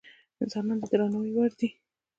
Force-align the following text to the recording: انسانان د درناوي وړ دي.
انسانان 0.43 0.77
د 0.81 0.85
درناوي 0.91 1.31
وړ 1.33 1.51
دي. 1.59 1.69